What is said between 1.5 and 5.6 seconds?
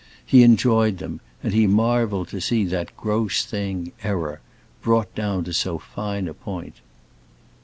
he marveled to see that gross thing, error, brought down to